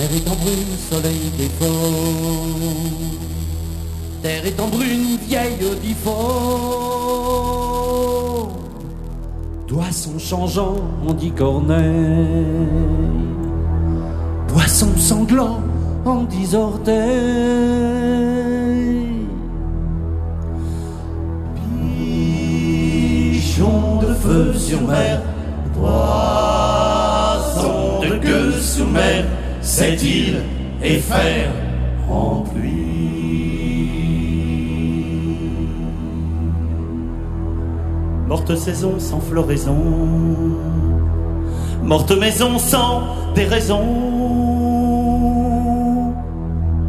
Mer 0.08 0.16
est 0.16 0.30
en 0.30 0.36
brune, 0.36 0.78
soleil 0.90 1.32
défaut 1.38 1.66
Terre 4.22 4.46
est 4.46 4.58
en 4.60 4.68
brune, 4.68 5.18
vieille 5.28 5.58
d'Ifo. 5.82 6.12
Poisson 9.68 10.18
changeant, 10.18 10.76
on 11.06 11.14
dit 11.14 11.32
corneille. 11.32 12.46
Poisson 14.48 14.96
sanglant, 14.98 15.60
on 16.06 16.24
dit 16.24 16.56
orteil. 16.56 16.96
Pigeon 22.86 24.00
de 24.02 24.14
feu 24.14 24.54
sur 24.54 24.82
mer, 24.84 25.22
poisson 25.74 26.00
de 28.02 28.18
queue 28.20 28.54
sous 28.54 28.86
mer. 28.86 29.26
Cette 29.68 30.02
île 30.02 30.44
est 30.82 31.00
fer 31.00 31.52
en 32.10 32.40
pluie. 32.40 33.90
Morte 38.28 38.56
saison 38.56 38.98
sans 38.98 39.20
floraison, 39.20 39.76
morte 41.84 42.18
maison 42.18 42.58
sans 42.58 43.02
déraison, 43.36 43.84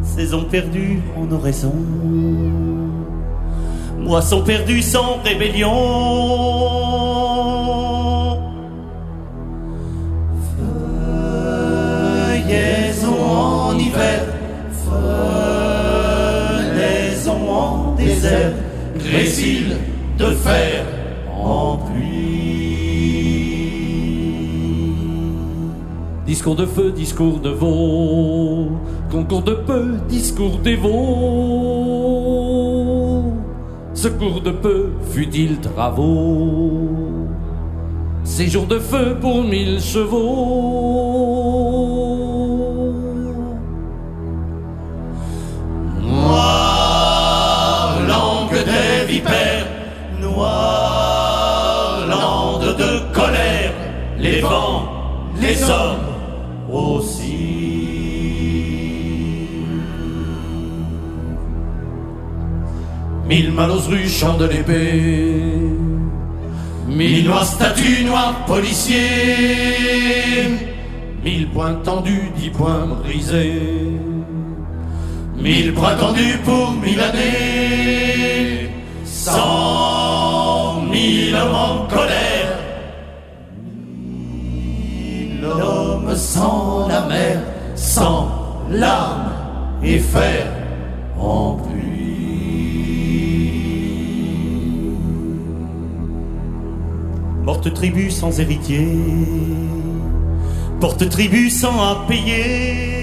saison 0.04 0.44
perdue 0.48 1.02
en 1.16 1.32
oraison, 1.32 1.74
moisson 3.98 4.42
perdue 4.42 4.82
sans 4.82 5.20
rébellion. 5.24 6.87
En 13.98 13.98
hiver, 13.98 14.22
feuillaison 16.70 17.50
en 17.50 17.94
désert, 17.96 18.52
grésil 18.98 19.76
de 20.18 20.26
fer 20.26 20.84
en 21.34 21.78
pluie. 21.78 22.18
Discours 26.26 26.56
de 26.56 26.66
feu, 26.66 26.92
discours 26.92 27.40
de 27.40 27.50
veau, 27.50 28.68
concours 29.10 29.42
de 29.42 29.54
peu, 29.54 29.96
discours 30.08 30.58
des 30.58 30.76
veaux. 30.76 30.94
Secours 33.94 34.42
de 34.42 34.50
peu, 34.52 34.90
futiles 35.10 35.58
travaux. 35.58 37.26
Séjour 38.22 38.66
de 38.66 38.78
feu 38.78 39.16
pour 39.20 39.42
mille 39.42 39.80
chevaux. 39.80 41.97
Les 54.40 55.46
les 55.46 55.62
hommes 55.64 56.08
aussi. 56.72 57.38
Mille 63.26 63.52
malos 63.52 63.86
rues, 63.88 64.08
champs 64.08 64.38
de 64.38 64.46
l'épée, 64.46 65.34
mille 66.88 67.26
noirs 67.26 67.44
statues, 67.44 68.04
noirs 68.04 68.44
policiers, 68.46 68.96
mille 71.22 71.48
points 71.50 71.74
tendus, 71.84 72.30
dix 72.36 72.48
points 72.48 72.86
brisés, 73.02 73.60
mille 75.36 75.72
bras 75.72 75.94
tendus 75.96 76.38
pour 76.44 76.72
mille 76.72 77.00
années, 77.00 77.97
fer 90.12 90.46
en 91.18 91.56
pluie. 91.56 91.88
Porte 97.44 97.72
tribu 97.74 98.10
sans 98.10 98.40
héritier, 98.40 98.86
porte 100.80 101.08
tribu 101.08 101.50
sans 101.50 101.80
à 101.80 102.04
payer. 102.08 102.98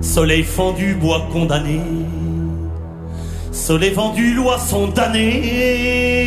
Soleil 0.00 0.42
fendu, 0.42 0.94
bois 0.94 1.28
condamné, 1.32 1.80
soleil 3.52 3.92
vendu, 3.92 4.34
loi 4.34 4.58
sont 4.58 4.88
damnées. 4.88 6.20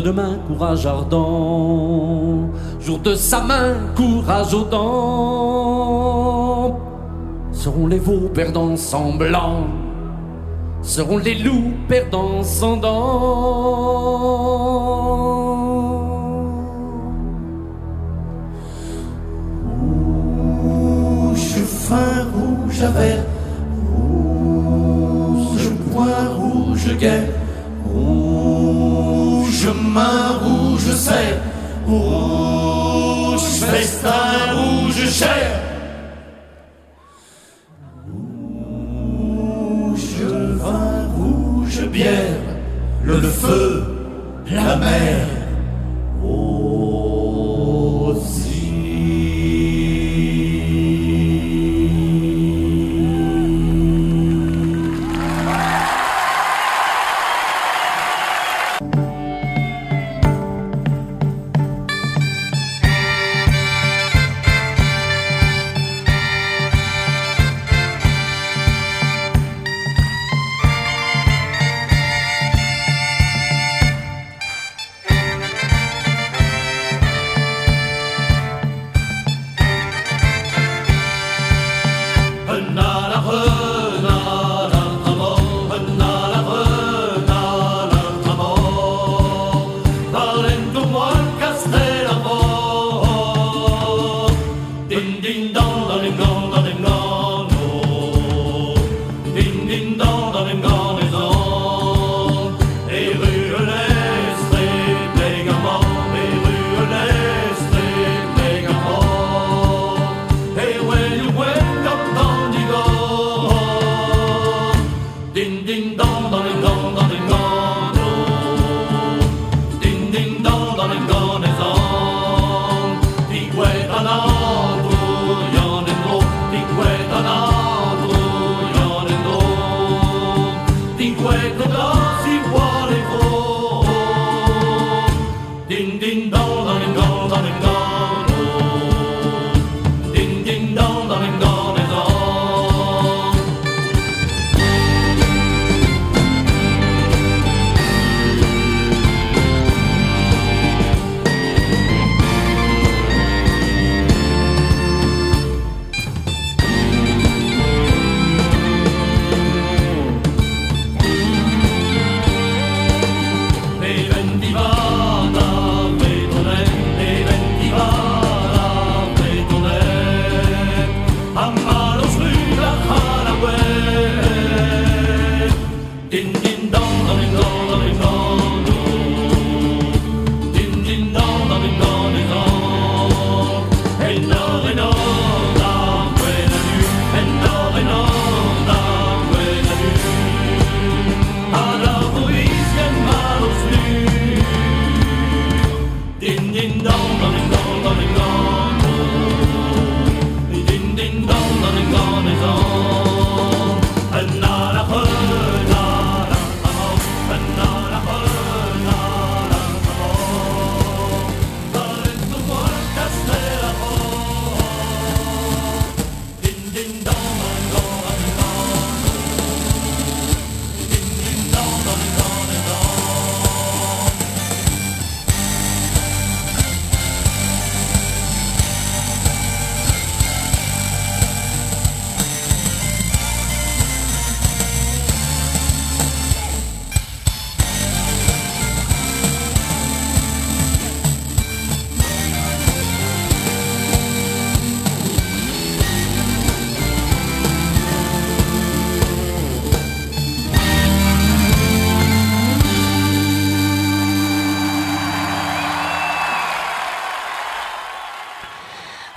De 0.00 0.06
demain, 0.06 0.38
courage 0.48 0.86
ardent, 0.86 2.48
jour 2.80 2.98
de 3.00 3.14
sa 3.14 3.40
main, 3.42 3.74
courage 3.94 4.54
aux 4.54 4.64
dents. 4.64 6.00
Seront 7.52 7.86
les 7.86 7.98
veaux 7.98 8.30
perdants 8.32 8.76
semblants, 8.76 9.66
seront 10.82 11.18
les 11.18 11.34
loups 11.34 11.74
perdants 11.88 12.42
sans 12.42 12.76
dents. 12.78 13.79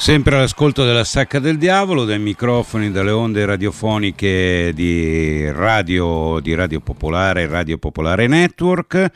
Sempre 0.04 0.36
all'ascolto 0.36 0.84
della 0.84 1.06
Sacca 1.06 1.40
del 1.40 1.58
Diavolo, 1.58 2.04
dai 2.04 2.20
microfoni, 2.20 2.92
dalle 2.92 3.12
onde 3.12 3.46
radiofoniche 3.46 4.74
di 4.76 5.50
Radio, 5.50 6.42
di 6.42 6.54
Radio 6.54 6.82
Popolare, 6.82 7.48
Radio 7.48 7.78
Popolare 7.78 8.28
Network. 8.28 9.12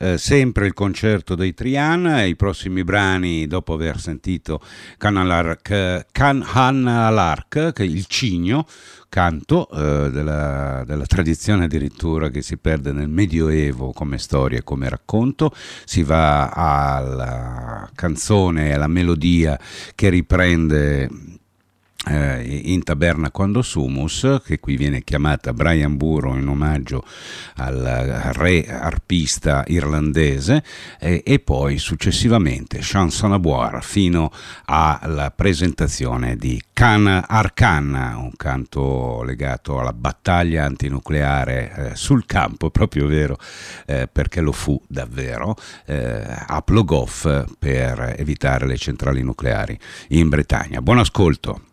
Eh, 0.00 0.16
sempre 0.16 0.66
il 0.66 0.74
concerto 0.74 1.34
dei 1.34 1.54
Trian 1.54 2.06
e 2.06 2.28
i 2.28 2.36
prossimi 2.36 2.84
brani 2.84 3.46
dopo 3.48 3.74
aver 3.74 3.98
sentito 3.98 4.60
Can 4.96 5.16
Alark, 5.16 6.06
Can 6.12 6.44
Han 6.52 6.86
Alark, 6.86 7.72
che 7.72 7.82
il 7.82 8.06
cigno, 8.06 8.64
canto 9.08 9.68
eh, 9.70 10.10
della, 10.10 10.84
della, 10.86 11.06
tradizione 11.06 11.64
addirittura 11.64 12.28
che 12.28 12.42
si 12.42 12.58
perde 12.58 12.92
nel 12.92 13.08
Medioevo 13.08 13.92
come 13.92 14.18
storia 14.18 14.58
e 14.58 14.64
come 14.64 14.88
racconto, 14.88 15.52
si 15.84 16.02
va 16.02 16.48
alla 16.48 17.90
canzone, 17.94 18.74
alla 18.74 18.86
melodia 18.86 19.58
che 19.94 20.10
riprende 20.10 21.37
eh, 22.06 22.60
in 22.64 22.82
taberna 22.84 23.30
quando 23.30 23.60
Sumus, 23.60 24.40
che 24.44 24.60
qui 24.60 24.76
viene 24.76 25.02
chiamata 25.02 25.52
Brian 25.52 25.96
Burrow 25.96 26.36
in 26.36 26.46
omaggio 26.46 27.04
al 27.56 28.30
re 28.34 28.66
arpista 28.66 29.64
irlandese, 29.66 30.62
eh, 31.00 31.22
e 31.24 31.38
poi 31.40 31.78
successivamente 31.78 32.78
Chanson 32.80 33.32
à 33.32 33.38
boire 33.38 33.80
fino 33.80 34.30
alla 34.66 35.30
presentazione 35.30 36.36
di 36.36 36.62
Can 36.72 37.24
Arcan, 37.26 37.92
un 38.16 38.32
canto 38.36 39.22
legato 39.24 39.80
alla 39.80 39.92
battaglia 39.92 40.64
antinucleare 40.64 41.72
eh, 41.74 41.96
sul 41.96 42.24
campo, 42.26 42.70
proprio 42.70 43.06
vero, 43.06 43.36
eh, 43.86 44.08
perché 44.10 44.40
lo 44.40 44.52
fu 44.52 44.80
davvero, 44.86 45.56
eh, 45.84 46.24
a 46.46 46.62
Plogoff 46.62 47.44
per 47.58 48.14
evitare 48.16 48.66
le 48.66 48.76
centrali 48.76 49.22
nucleari 49.22 49.78
in 50.08 50.28
Bretagna. 50.28 50.80
Buon 50.80 50.98
ascolto. 50.98 51.67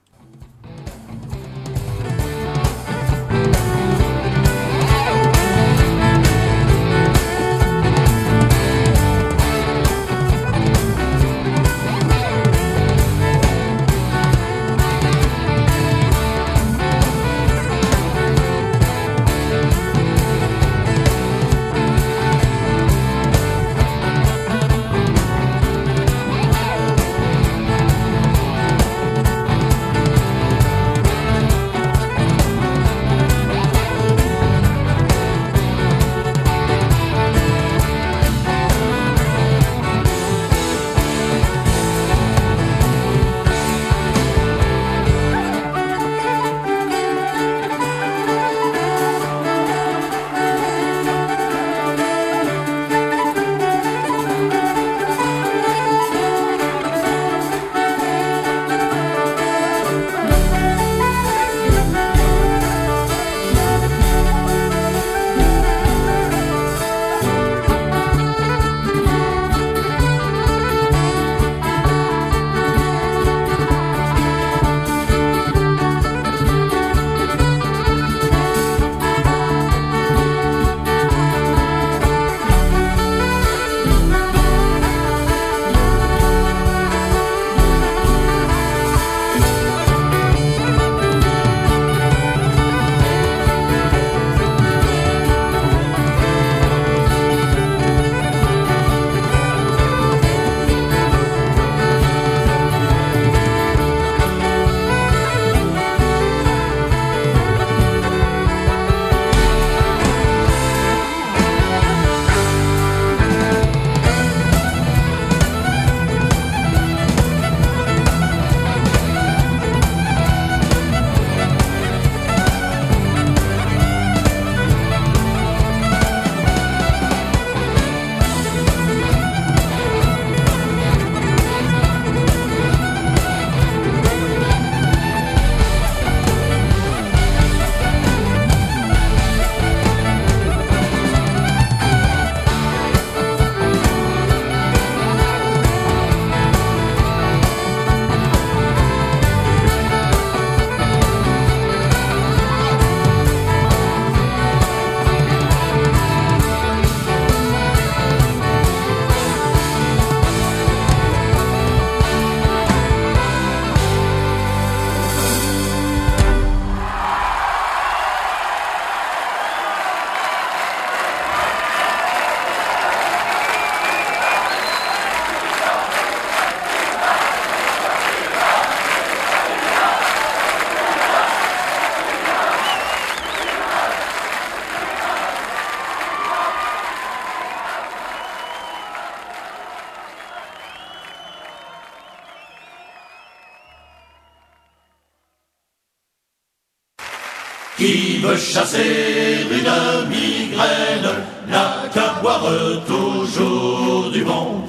Chasser 198.36 199.46
une 199.50 200.10
migraine 200.10 201.10
n'a 201.48 201.90
qu'à 201.94 202.22
boire 202.22 202.50
toujours 202.88 204.10
du 204.12 204.24
bon 204.24 204.62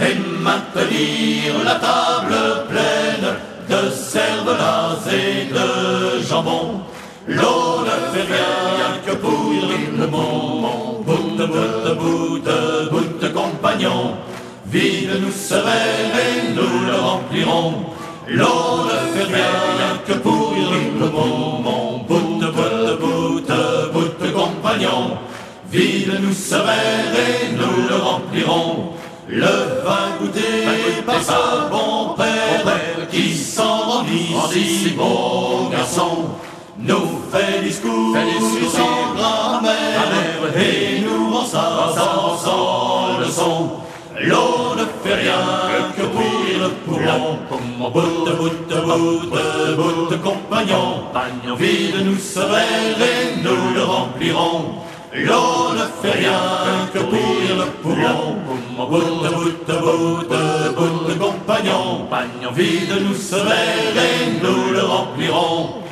et 0.00 0.14
maintenir 0.42 1.54
la 1.64 1.76
table 1.76 2.66
pleine 2.68 3.28
de 3.68 3.90
cervelas 3.90 5.06
et 5.10 5.52
de 5.52 6.22
jambon. 6.28 6.80
L'eau 7.28 7.84
ne 7.84 7.96
fait 8.12 8.26
rien 8.32 8.90
que 9.04 9.14
pour 9.16 9.52
le 9.98 10.06
monde, 10.06 11.04
bout 11.04 11.36
de 11.36 11.46
bout 11.94 12.38
de 12.38 12.88
bout 12.90 13.18
de 13.20 13.28
compagnon. 13.28 14.14
Vide 14.66 15.20
nous 15.20 15.32
serait 15.32 16.10
et 16.24 16.52
nous 16.54 16.86
le 16.86 16.96
remplirons. 17.00 17.74
L'eau 18.28 18.84
ne 18.84 18.98
fait 19.14 19.32
rien 19.32 19.92
que 20.06 20.12
pour 20.14 20.54
le 21.00 21.08
monde, 21.10 21.75
compagnons. 24.76 25.18
Vide 25.70 26.20
nous 26.22 26.32
serrer 26.32 26.70
et 27.16 27.52
nous 27.52 27.88
le 27.88 27.96
remplirons. 27.96 28.92
Le 29.28 29.82
vin 29.84 30.16
goûté 30.20 31.02
par 31.04 31.20
sa 31.20 31.68
bon 31.70 32.14
père, 32.16 33.08
qui 33.10 33.34
s'en 33.34 33.78
rendit 33.78 34.34
si 34.52 34.90
bon 34.90 35.68
garçon. 35.70 36.28
Nous 36.78 37.22
fait 37.32 37.64
discours, 37.64 38.14
fait 38.14 38.38
discours 38.38 38.70
sans 38.70 39.14
grammaire, 39.16 40.56
et 40.56 41.00
nous 41.00 41.34
rend 41.34 41.44
ça 41.44 41.92
sans 42.44 43.18
leçon. 43.18 43.70
L'eau 44.20 44.76
ne 44.76 44.84
fait 45.02 45.14
rien 45.14 45.92
que 45.96 46.02
pour 46.02 46.35
le 46.66 46.72
courant, 46.84 47.38
mon 47.78 47.90
bout 47.90 48.00
bout 48.00 48.50
de 48.70 48.80
bout 48.80 49.20
de 49.34 49.74
bout 49.76 50.10
de 50.10 50.16
compagnon, 50.16 51.04
pagnon 51.12 51.54
vide 51.56 52.04
nous 52.04 52.18
serait 52.18 52.94
et 53.10 53.42
nous 53.42 53.74
le 53.74 53.82
remplirons. 53.82 54.64
L'eau 55.14 55.72
ne 55.78 55.86
fait 56.00 56.18
rien 56.18 56.40
que 56.92 56.98
bouillir 56.98 57.56
le 57.62 57.68
courant, 57.82 58.36
mon 58.76 58.86
bout 58.86 58.98
bout 58.98 59.50
de 59.68 59.76
bout 59.84 60.24
de 60.32 60.74
bout 60.76 61.08
de 61.08 61.14
compagnon, 61.14 62.06
pagnon 62.10 62.52
vide 62.52 62.94
nous 63.06 63.14
serait 63.14 63.94
et 64.06 64.42
nous 64.42 64.72
le 64.72 64.82
remplirons. 64.82 65.85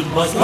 Yılmaz 0.00 0.39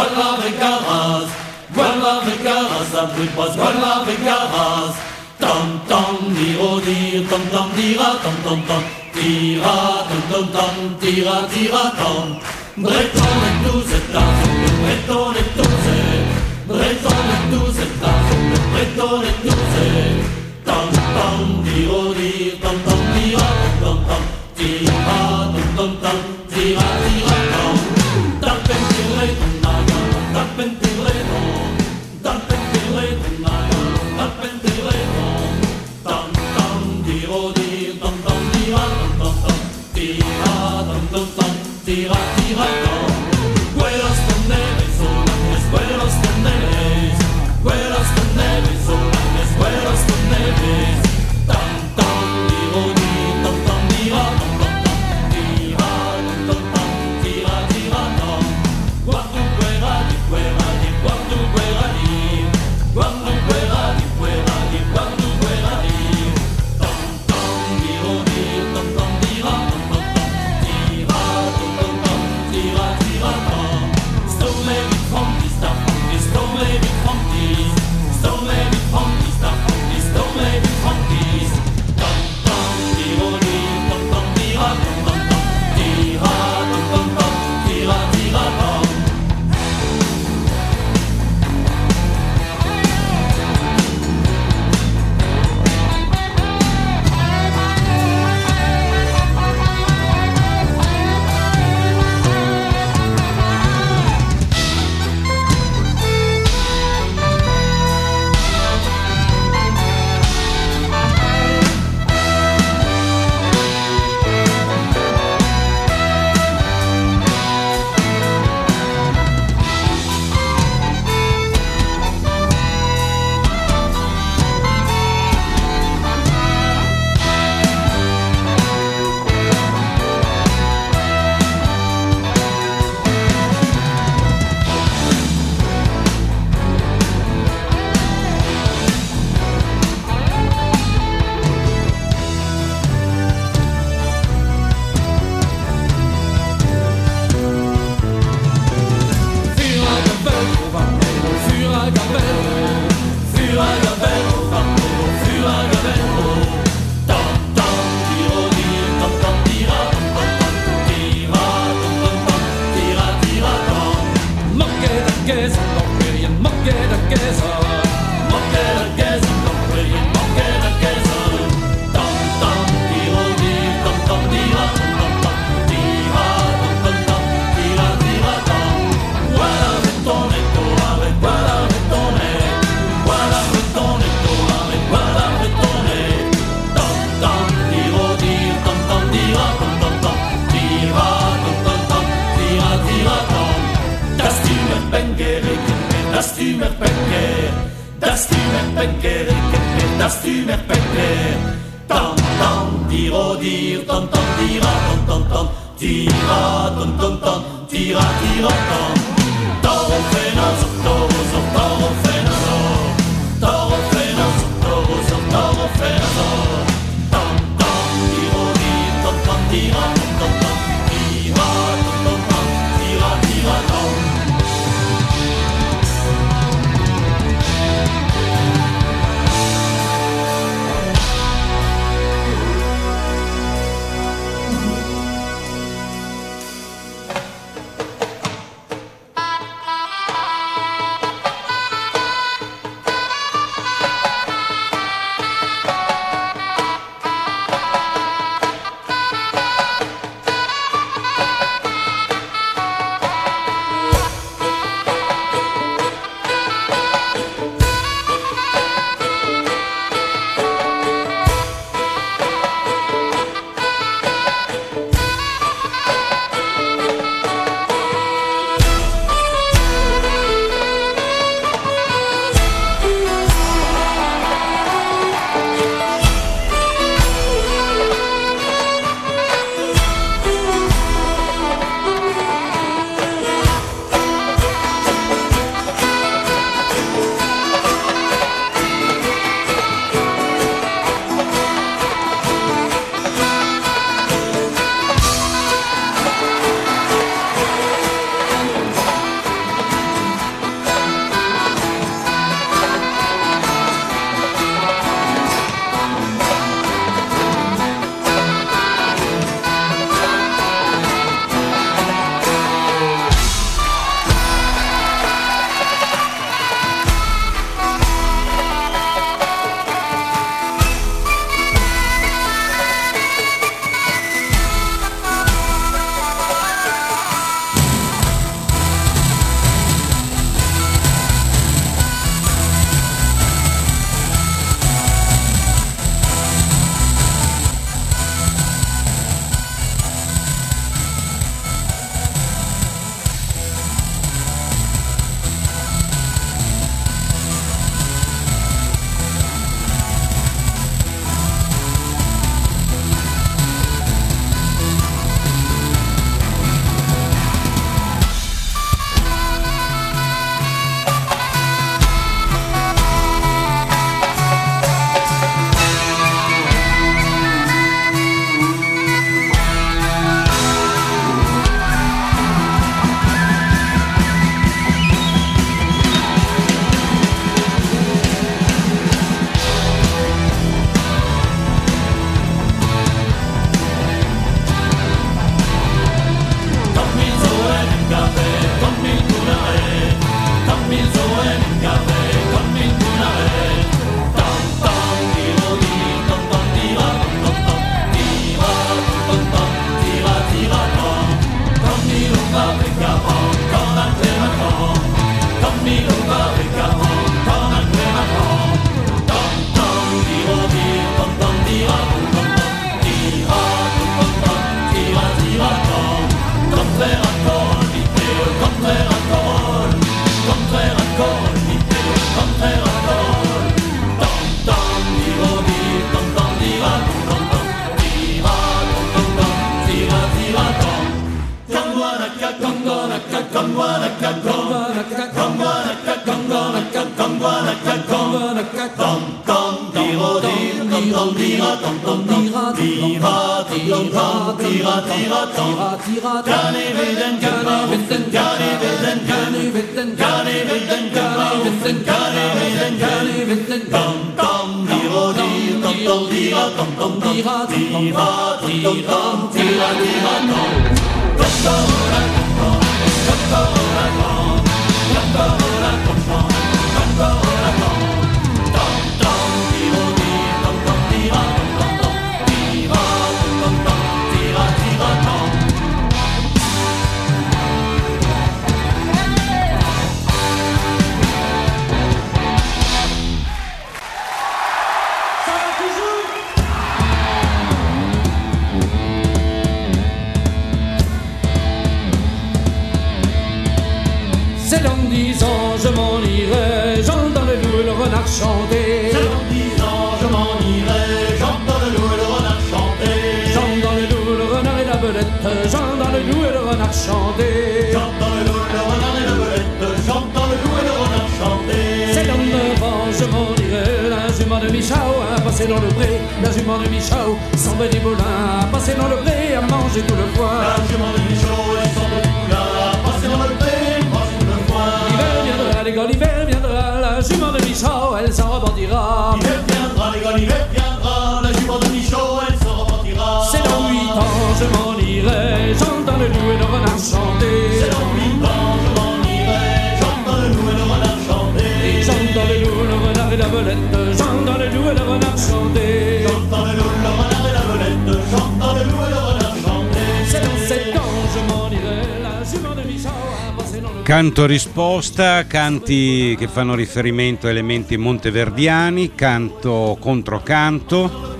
Canto 553.86 554.26
risposta, 554.26 555.28
canti 555.28 556.16
che 556.18 556.26
fanno 556.26 556.56
riferimento 556.56 557.28
a 557.28 557.30
elementi 557.30 557.76
monteverdiani, 557.76 558.96
canto 558.96 559.76
contro 559.78 560.20
canto. 560.24 561.16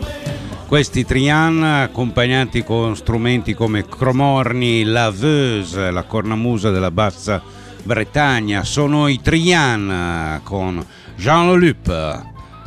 Questi 0.66 1.04
Trian, 1.04 1.62
accompagnati 1.62 2.64
con 2.64 2.96
strumenti 2.96 3.54
come 3.54 3.86
Cromorni, 3.86 4.82
la 4.82 5.12
Veuse, 5.12 5.92
la 5.92 6.02
cornamusa 6.02 6.70
della 6.70 6.90
Bassa 6.90 7.40
Bretagna, 7.84 8.64
sono 8.64 9.06
i 9.06 9.20
Trian 9.20 10.40
con 10.42 10.84
Jean 11.14 11.52
Lelup. 11.52 12.24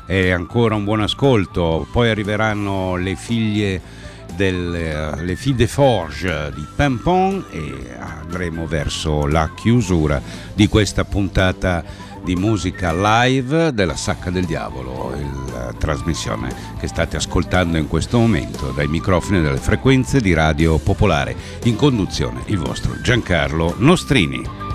E 0.07 0.31
ancora 0.31 0.75
un 0.75 0.85
buon 0.85 1.01
ascolto. 1.01 1.85
Poi 1.91 2.09
arriveranno 2.09 2.95
le 2.95 3.17
figlie 3.17 3.81
delle 4.39 5.31
eh, 5.31 5.35
Fille 5.35 5.57
de 5.57 5.67
Forge 5.67 6.49
di 6.55 6.65
Pimpon 6.73 7.43
e 7.51 7.89
andremo 7.99 8.65
verso 8.67 9.27
la 9.27 9.51
chiusura 9.53 10.21
di 10.53 10.69
questa 10.69 11.03
puntata 11.03 11.83
di 12.23 12.35
musica 12.35 12.93
live 12.93 13.73
della 13.73 13.97
Sacca 13.97 14.29
del 14.29 14.45
Diavolo, 14.45 15.13
la 15.51 15.71
eh, 15.71 15.77
trasmissione 15.77 16.55
che 16.79 16.87
state 16.87 17.17
ascoltando 17.17 17.77
in 17.77 17.89
questo 17.89 18.17
momento 18.17 18.71
dai 18.71 18.87
microfoni 18.87 19.41
delle 19.41 19.57
frequenze 19.57 20.21
di 20.21 20.31
Radio 20.31 20.77
Popolare. 20.77 21.35
In 21.63 21.75
conduzione 21.75 22.43
il 22.45 22.59
vostro 22.59 23.01
Giancarlo 23.01 23.75
Nostrini. 23.79 24.68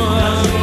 我 0.00 0.57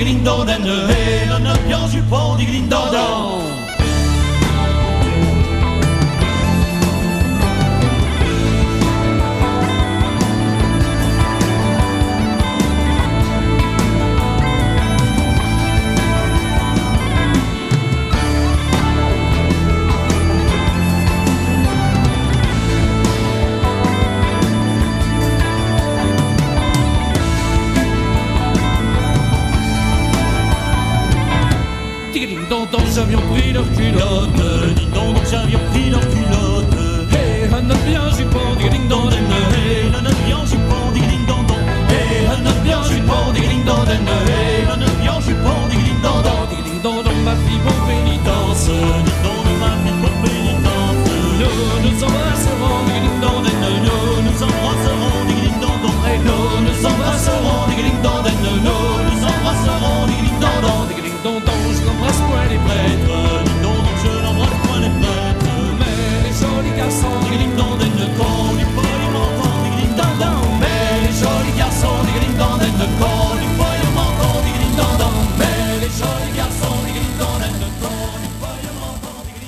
grindon 0.00 0.48
en 0.48 0.62
de 0.62 0.99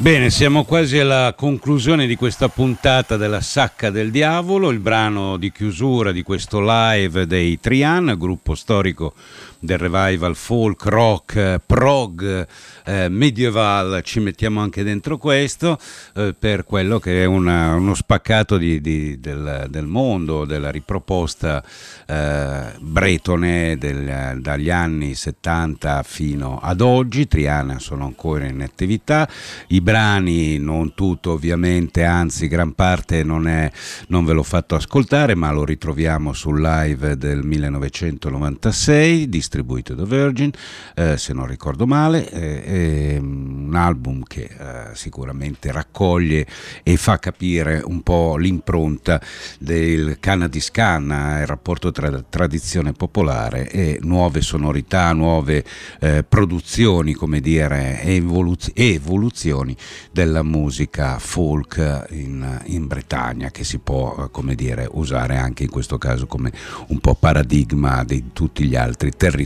Bene, 0.03 0.30
siamo 0.30 0.64
quasi 0.64 0.98
alla 0.98 1.32
conclusione 1.36 2.09
di 2.09 2.16
questa 2.16 2.48
puntata 2.48 3.16
della 3.16 3.40
Sacca 3.40 3.88
del 3.88 4.11
Diavolo, 4.11 4.70
il 4.70 4.80
brano 4.80 5.36
di 5.36 5.53
chiusura 5.53 6.11
di 6.11 6.24
questo 6.24 6.59
live 6.61 7.24
dei 7.24 7.61
Trian, 7.61 8.16
gruppo 8.18 8.57
storico 8.57 9.14
del 9.62 9.78
revival 9.78 10.34
folk, 10.34 10.84
rock, 10.86 11.60
prog, 11.64 12.46
eh, 12.84 13.08
medieval, 13.08 14.02
ci 14.02 14.18
mettiamo 14.18 14.60
anche 14.60 14.82
dentro 14.82 15.18
questo 15.18 15.78
eh, 16.16 16.34
per 16.36 16.64
quello 16.64 16.98
che 16.98 17.22
è 17.22 17.24
una, 17.26 17.74
uno 17.74 17.94
spaccato 17.94 18.58
di, 18.58 18.80
di, 18.80 19.20
del, 19.20 19.66
del, 19.70 19.86
mondo, 19.86 20.44
della 20.44 20.70
riproposta 20.70 21.62
eh, 22.06 22.72
bretone 22.80 23.76
del, 23.78 24.40
dagli 24.40 24.68
anni 24.68 25.14
70 25.14 26.02
fino 26.02 26.58
ad 26.60 26.80
oggi, 26.80 27.28
Triana 27.28 27.78
sono 27.78 28.04
ancora 28.04 28.46
in 28.46 28.62
attività, 28.62 29.28
i 29.68 29.80
brani 29.80 30.58
non 30.58 30.92
tutto 30.94 31.30
ovviamente, 31.30 32.02
anzi 32.02 32.48
gran 32.48 32.72
parte 32.72 33.22
non, 33.22 33.46
è, 33.46 33.70
non 34.08 34.24
ve 34.24 34.32
l'ho 34.32 34.42
fatto 34.42 34.74
ascoltare 34.74 35.36
ma 35.36 35.52
lo 35.52 35.64
ritroviamo 35.64 36.32
sul 36.32 36.60
live 36.60 37.16
del 37.16 37.44
1996 37.44 39.28
di 39.28 39.40
distribuito 39.53 39.94
da 39.94 40.05
Virgin, 40.05 40.50
eh, 40.94 41.18
se 41.18 41.34
non 41.34 41.46
ricordo 41.46 41.86
male, 41.86 42.30
eh, 42.30 42.64
è 42.64 43.20
mm, 43.20 43.68
un 43.68 43.74
album 43.74 44.22
che 44.22 44.48
eh, 44.59 44.94
sicuramente 44.94 45.70
raccoglie 45.70 46.46
e 46.82 46.96
fa 46.96 47.18
capire 47.18 47.82
un 47.84 48.00
po' 48.03 48.36
l'impronta 48.36 49.20
del 49.59 50.16
Cannabis 50.18 50.40
canadiscana, 50.42 51.40
il 51.40 51.46
rapporto 51.46 51.92
tra 51.92 52.11
tradizione 52.22 52.92
popolare 52.92 53.68
e 53.70 53.98
nuove 54.03 54.40
sonorità, 54.40 55.12
nuove 55.12 55.64
eh, 56.00 56.24
produzioni, 56.26 57.12
come 57.12 57.40
dire, 57.40 58.00
e 58.03 58.14
evoluz- 58.16 58.70
evoluzioni 58.74 59.76
della 60.11 60.42
musica 60.42 61.18
folk 61.18 62.07
in, 62.11 62.61
in 62.66 62.86
Bretagna 62.86 63.50
che 63.50 63.64
si 63.64 63.78
può, 63.78 64.16
eh, 64.18 64.30
come 64.30 64.55
dire, 64.55 64.88
usare 64.90 65.36
anche 65.36 65.64
in 65.64 65.70
questo 65.70 65.98
caso 65.98 66.26
come 66.26 66.53
un 66.88 66.98
po' 66.98 67.14
paradigma 67.14 68.03
di 68.05 68.32
tutti 68.32 68.64
gli 68.64 68.76
altri 68.76 69.11
territori 69.11 69.41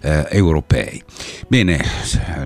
eh, 0.00 0.26
europei. 0.30 1.02
Bene, 1.48 1.80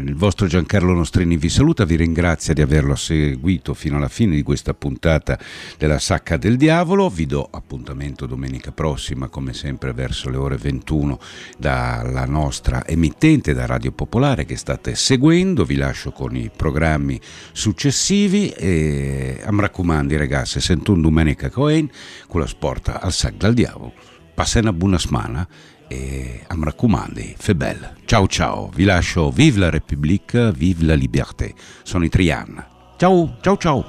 il 0.01 0.15
vostro 0.15 0.47
Giancarlo 0.47 0.93
Nostrini 0.93 1.37
vi 1.37 1.49
saluta, 1.49 1.85
vi 1.85 1.97
ringrazia 1.97 2.55
di 2.55 2.63
averlo 2.63 2.97
seguito 2.97 3.75
fino 3.75 3.97
alla 3.97 4.09
fine 4.09 4.35
di 4.35 4.43
questa 4.43 4.75
puntata 4.75 5.39
della 5.79 5.99
Sacca 5.99 6.37
del 6.37 6.57
Diavolo, 6.57 7.09
vi 7.09 7.27
do 7.27 7.47
appuntamento 7.51 8.27
domenica 8.27 8.73
prossima 8.73 9.29
come 9.29 9.53
sempre 9.53 9.93
verso 9.93 10.31
le 10.31 10.37
ore 10.37 10.57
21 10.57 11.19
dalla 11.59 12.25
nostra 12.25 12.87
emittente 12.87 13.55
da 13.55 13.67
Radio 13.67 13.93
Popolare 13.93 14.45
che 14.45 14.57
state 14.57 14.95
seguendo, 14.95 15.65
vi 15.65 15.77
lascio 15.77 16.13
con 16.13 16.35
i 16.37 16.51
programmi 16.55 17.21
successivi 17.53 18.49
e 18.49 19.41
am 19.45 19.61
raccomandi 19.61 20.17
ragazzi, 20.17 20.61
sento 20.61 20.93
un 20.93 21.03
domenica 21.03 21.51
Cohen 21.51 21.91
con 22.27 22.41
la 22.41 22.47
sport 22.47 22.99
al 23.01 23.13
Sac 23.13 23.35
del 23.35 23.55
Diavolo. 23.55 23.93
Passa 24.35 24.59
una 24.59 24.73
buona 24.73 24.99
smana 24.99 25.47
e 25.89 26.43
am 26.47 26.65
raccomandi, 26.65 27.35
fe 27.37 27.55
bel. 27.55 27.93
Ciao 28.05 28.27
ciao, 28.27 28.71
vi 28.75 28.85
lascio 28.85 29.31
vive 29.31 29.59
la 29.59 29.71
République, 29.71 30.53
vive 30.53 30.85
la 30.85 30.95
liberté. 30.95 31.55
Sono 31.83 32.05
i 32.05 32.09
Trian. 32.09 32.65
Ciao, 32.97 33.37
ciao 33.41 33.57
ciao. 33.57 33.85